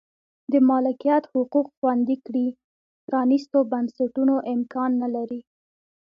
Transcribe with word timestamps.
د 0.51 0.53
مالکیت 0.69 1.23
حقوق 1.33 1.67
خوندي 1.77 2.17
کړي 2.25 2.47
پرانیستو 3.07 3.57
بنسټونو 3.71 4.35
امکان 4.53 4.91
نه 5.01 5.07
لري. 5.15 5.41